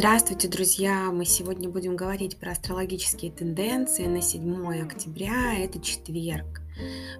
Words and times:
Здравствуйте, 0.00 0.48
друзья! 0.48 1.10
Мы 1.12 1.26
сегодня 1.26 1.68
будем 1.68 1.94
говорить 1.94 2.38
про 2.38 2.52
астрологические 2.52 3.30
тенденции 3.30 4.06
на 4.06 4.22
7 4.22 4.82
октября, 4.82 5.58
это 5.58 5.78
четверг. 5.78 6.62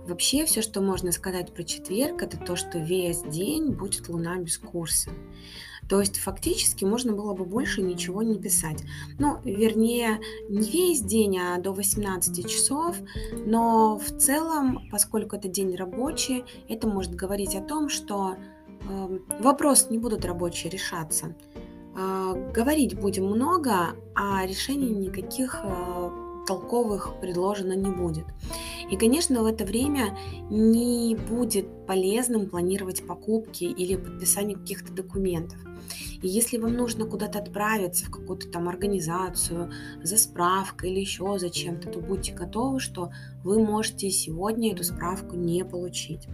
Вообще, 0.07 0.47
все, 0.47 0.63
что 0.63 0.81
можно 0.81 1.13
сказать 1.13 1.53
про 1.53 1.63
четверг, 1.63 2.23
это 2.23 2.39
то, 2.39 2.57
что 2.57 2.79
весь 2.79 3.21
день 3.21 3.73
будет 3.73 4.09
Луна 4.09 4.37
без 4.39 4.57
курса. 4.57 5.11
То 5.91 6.01
есть 6.01 6.19
фактически 6.21 6.87
можно 6.87 7.13
было 7.13 7.35
бы 7.35 7.45
больше 7.45 7.83
ничего 7.83 8.23
не 8.23 8.39
писать. 8.39 8.83
Ну, 9.19 9.37
вернее, 9.45 10.19
не 10.49 10.71
весь 10.71 11.03
день, 11.03 11.39
а 11.39 11.61
до 11.61 11.75
18 11.75 12.49
часов, 12.49 12.97
но 13.45 13.99
в 13.99 14.11
целом, 14.19 14.89
поскольку 14.91 15.37
это 15.37 15.49
день 15.49 15.77
рабочий, 15.77 16.47
это 16.67 16.89
может 16.89 17.15
говорить 17.15 17.55
о 17.55 17.61
том, 17.61 17.91
что 17.91 18.37
э, 18.89 19.19
вопросы 19.39 19.89
не 19.91 19.99
будут 19.99 20.25
рабочие 20.25 20.73
решаться. 20.73 21.35
А, 22.03 22.33
говорить 22.55 22.99
будем 22.99 23.27
много, 23.27 23.95
а 24.15 24.47
решений 24.47 24.89
никаких 24.89 25.61
а, 25.63 26.11
толковых 26.47 27.21
предложено 27.21 27.75
не 27.75 27.91
будет. 27.91 28.25
И, 28.91 28.97
конечно, 28.97 29.43
в 29.43 29.47
это 29.47 29.65
время 29.65 30.19
не 30.51 31.17
будет 31.17 31.87
полезным 31.87 32.49
планировать 32.49 33.07
покупки 33.07 33.65
или 33.65 33.97
подписание 33.97 34.57
каких-то 34.57 34.93
документов. 34.93 35.59
И 36.23 36.29
если 36.29 36.59
вам 36.59 36.75
нужно 36.75 37.07
куда-то 37.07 37.39
отправиться, 37.39 38.07
в 38.07 38.11
какую-то 38.11 38.49
там 38.49 38.69
организацию, 38.69 39.73
за 40.03 40.17
справкой 40.19 40.91
или 40.91 41.01
еще 41.01 41.39
за 41.39 41.51
чем-то, 41.51 41.89
то 41.89 42.01
будьте 42.01 42.35
готовы, 42.35 42.79
что 42.79 43.11
вы 43.43 43.65
можете 43.65 44.11
сегодня 44.11 44.73
эту 44.73 44.85
справку 44.85 45.37
не 45.37 45.65
получить. 45.65 46.29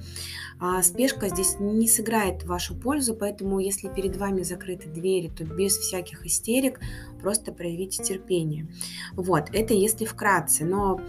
А 0.59 0.83
спешка 0.83 1.29
здесь 1.29 1.57
не 1.61 1.89
сыграет 1.89 2.45
вашу 2.45 2.75
пользу, 2.75 3.15
поэтому 3.15 3.61
если 3.61 3.89
перед 3.89 4.17
вами 4.17 4.43
закрыты 4.43 4.89
двери, 4.89 5.29
то 5.29 5.45
без 5.45 5.77
всяких 5.77 6.27
истерик 6.27 6.81
просто 7.21 7.53
проявите 7.53 8.03
терпение. 8.03 8.69
Вот, 9.13 9.51
это 9.53 9.75
если 9.75 10.05
вкратце, 10.05 10.65
но 10.65 11.01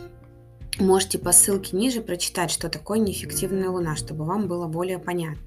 можете 0.80 1.18
по 1.20 1.32
ссылке 1.32 1.76
ниже 1.76 2.02
прочитать, 2.02 2.52
что 2.52 2.70
такое 2.70 3.00
неэффективная 3.00 3.70
луна, 3.70 3.96
чтобы 3.96 4.26
вам 4.26 4.48
было 4.48 4.68
более 4.68 5.00
понятно. 5.00 5.42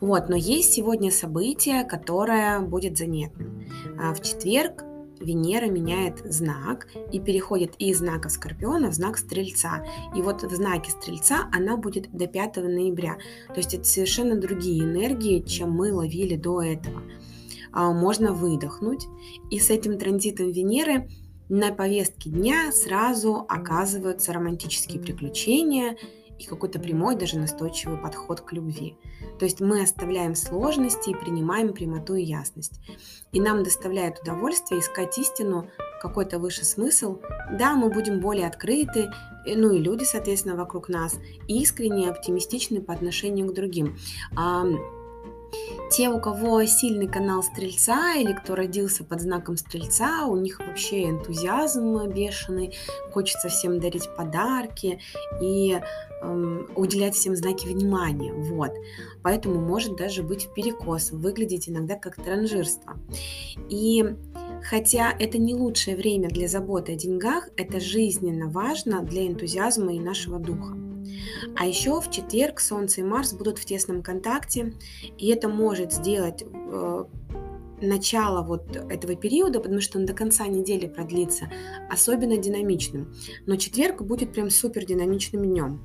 Вот, 0.00 0.28
но 0.30 0.36
есть 0.36 0.72
сегодня 0.72 1.10
событие, 1.10 1.84
которое 1.84 2.60
будет 2.60 2.96
заметным. 2.96 3.66
А, 3.98 4.14
в 4.14 4.22
четверг 4.22 4.84
Венера 5.20 5.66
меняет 5.66 6.20
знак 6.24 6.88
и 7.12 7.20
переходит 7.20 7.74
из 7.78 7.98
знака 7.98 8.30
Скорпиона 8.30 8.90
в 8.90 8.94
знак 8.94 9.18
Стрельца. 9.18 9.84
И 10.16 10.22
вот 10.22 10.42
в 10.42 10.54
знаке 10.54 10.90
Стрельца 10.90 11.48
она 11.52 11.76
будет 11.76 12.10
до 12.10 12.26
5 12.26 12.56
ноября. 12.56 13.18
То 13.48 13.56
есть 13.56 13.74
это 13.74 13.84
совершенно 13.84 14.36
другие 14.36 14.82
энергии, 14.82 15.40
чем 15.40 15.72
мы 15.72 15.92
ловили 15.92 16.36
до 16.36 16.62
этого. 16.62 17.02
А, 17.72 17.92
можно 17.92 18.32
выдохнуть. 18.32 19.06
И 19.50 19.58
с 19.58 19.68
этим 19.68 19.98
транзитом 19.98 20.50
Венеры 20.50 21.10
на 21.50 21.72
повестке 21.72 22.30
дня 22.30 22.72
сразу 22.72 23.44
оказываются 23.48 24.32
романтические 24.32 25.00
приключения– 25.00 25.96
и 26.40 26.46
какой-то 26.46 26.78
прямой, 26.78 27.16
даже 27.16 27.38
настойчивый 27.38 27.98
подход 27.98 28.40
к 28.40 28.52
любви. 28.52 28.96
То 29.38 29.44
есть 29.44 29.60
мы 29.60 29.82
оставляем 29.82 30.34
сложности 30.34 31.10
и 31.10 31.14
принимаем 31.14 31.72
прямоту 31.74 32.14
и 32.14 32.22
ясность. 32.22 32.80
И 33.32 33.40
нам 33.40 33.62
доставляет 33.62 34.20
удовольствие 34.20 34.80
искать 34.80 35.18
истину, 35.18 35.68
какой-то 36.00 36.38
высший 36.38 36.64
смысл. 36.64 37.18
Да, 37.58 37.74
мы 37.74 37.90
будем 37.90 38.20
более 38.20 38.46
открыты, 38.46 39.10
ну 39.44 39.72
и 39.72 39.78
люди, 39.78 40.04
соответственно, 40.04 40.56
вокруг 40.56 40.88
нас, 40.88 41.18
искренне 41.46 42.08
оптимистичны 42.08 42.80
по 42.80 42.94
отношению 42.94 43.46
к 43.48 43.54
другим. 43.54 43.98
Те, 45.90 46.08
у 46.08 46.20
кого 46.20 46.64
сильный 46.66 47.08
канал 47.08 47.42
Стрельца 47.42 48.14
или 48.14 48.32
кто 48.32 48.54
родился 48.54 49.02
под 49.02 49.20
знаком 49.20 49.56
Стрельца, 49.56 50.26
у 50.26 50.36
них 50.36 50.60
вообще 50.60 51.10
энтузиазм 51.10 52.08
бешеный, 52.08 52.76
хочется 53.12 53.48
всем 53.48 53.80
дарить 53.80 54.08
подарки 54.16 55.00
и 55.42 55.80
эм, 56.22 56.68
уделять 56.76 57.16
всем 57.16 57.34
знаки 57.34 57.66
внимания. 57.66 58.32
Вот. 58.32 58.70
Поэтому 59.24 59.60
может 59.60 59.96
даже 59.96 60.22
быть 60.22 60.48
перекос, 60.54 61.10
выглядеть 61.10 61.68
иногда 61.68 61.96
как 61.96 62.14
транжирство. 62.22 62.96
И 63.68 64.04
хотя 64.62 65.12
это 65.18 65.38
не 65.38 65.56
лучшее 65.56 65.96
время 65.96 66.28
для 66.28 66.46
заботы 66.46 66.92
о 66.92 66.96
деньгах, 66.96 67.48
это 67.56 67.80
жизненно 67.80 68.48
важно 68.48 69.02
для 69.02 69.26
энтузиазма 69.26 69.92
и 69.94 69.98
нашего 69.98 70.38
духа. 70.38 70.76
А 71.56 71.66
еще 71.66 72.00
в 72.00 72.10
четверг 72.10 72.60
Солнце 72.60 73.00
и 73.00 73.04
Марс 73.04 73.32
будут 73.32 73.58
в 73.58 73.64
тесном 73.64 74.02
контакте, 74.02 74.74
и 75.18 75.28
это 75.28 75.48
может 75.48 75.92
сделать 75.92 76.42
э, 76.42 77.04
начало 77.80 78.42
вот 78.42 78.76
этого 78.76 79.14
периода, 79.14 79.60
потому 79.60 79.80
что 79.80 79.98
он 79.98 80.06
до 80.06 80.12
конца 80.12 80.46
недели 80.46 80.86
продлится, 80.86 81.50
особенно 81.88 82.36
динамичным. 82.36 83.12
Но 83.46 83.56
четверг 83.56 84.02
будет 84.02 84.32
прям 84.32 84.50
супер 84.50 84.84
динамичным 84.84 85.44
днем. 85.44 85.80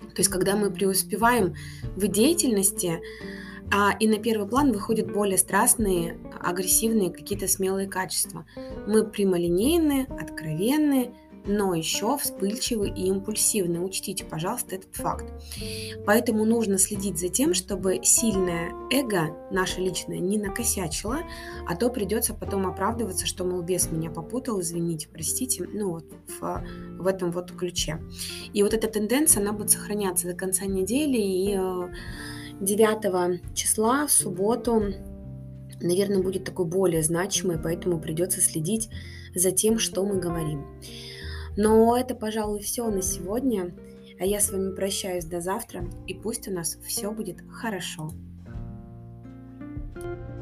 То 0.00 0.20
есть, 0.20 0.30
когда 0.30 0.54
мы 0.56 0.70
преуспеваем 0.70 1.54
в 1.96 2.06
деятельности, 2.06 3.00
а, 3.72 3.96
и 3.98 4.06
на 4.06 4.18
первый 4.18 4.46
план 4.46 4.72
выходят 4.72 5.12
более 5.12 5.38
страстные, 5.38 6.18
агрессивные, 6.40 7.10
какие-то 7.10 7.48
смелые 7.48 7.88
качества. 7.88 8.46
Мы 8.86 9.04
прямолинейны, 9.04 10.06
откровенны, 10.20 11.14
но 11.46 11.74
еще 11.74 12.16
вспыльчивы 12.16 12.88
и 12.88 13.08
импульсивны. 13.08 13.80
Учтите, 13.80 14.24
пожалуйста, 14.24 14.76
этот 14.76 14.94
факт. 14.94 15.26
Поэтому 16.06 16.44
нужно 16.44 16.78
следить 16.78 17.18
за 17.18 17.28
тем, 17.28 17.54
чтобы 17.54 18.00
сильное 18.02 18.72
эго, 18.90 19.36
наше 19.50 19.80
личное, 19.80 20.18
не 20.18 20.38
накосячило, 20.38 21.18
а 21.66 21.76
то 21.76 21.90
придется 21.90 22.34
потом 22.34 22.66
оправдываться, 22.66 23.26
что, 23.26 23.44
мол, 23.44 23.62
бес 23.62 23.90
меня 23.90 24.10
попутал, 24.10 24.60
извините, 24.60 25.08
простите, 25.12 25.68
ну 25.72 25.90
вот 25.90 26.06
в, 26.40 26.64
в 26.98 27.06
этом 27.06 27.30
вот 27.30 27.52
ключе. 27.52 28.00
И 28.52 28.62
вот 28.62 28.72
эта 28.72 28.88
тенденция, 28.88 29.42
она 29.42 29.52
будет 29.52 29.70
сохраняться 29.70 30.26
до 30.26 30.34
конца 30.34 30.64
недели, 30.66 31.18
и 31.18 31.58
9 32.60 33.04
э, 33.04 33.54
числа 33.54 34.06
в 34.06 34.12
субботу 34.12 34.94
наверное, 35.80 36.22
будет 36.22 36.44
такой 36.44 36.64
более 36.64 37.02
значимый, 37.02 37.58
поэтому 37.58 38.00
придется 38.00 38.40
следить 38.40 38.90
за 39.34 39.50
тем, 39.50 39.78
что 39.78 40.04
мы 40.04 40.18
говорим. 40.18 40.64
Но 41.56 41.96
это, 41.96 42.14
пожалуй, 42.14 42.60
все 42.60 42.88
на 42.90 43.02
сегодня. 43.02 43.74
А 44.18 44.24
я 44.24 44.40
с 44.40 44.50
вами 44.50 44.74
прощаюсь 44.74 45.24
до 45.24 45.40
завтра, 45.40 45.84
и 46.06 46.14
пусть 46.14 46.46
у 46.48 46.52
нас 46.52 46.76
все 46.84 47.10
будет 47.10 47.38
хорошо. 47.50 48.10
thank 49.96 50.28
you 50.28 50.33